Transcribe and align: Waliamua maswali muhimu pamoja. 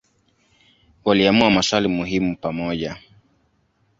Waliamua 1.05 1.49
maswali 1.49 1.87
muhimu 1.87 2.37
pamoja. 2.37 2.97